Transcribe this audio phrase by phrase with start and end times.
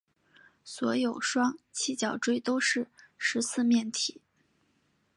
[0.63, 2.87] 所有双七角锥都是
[3.19, 4.19] 十四面体。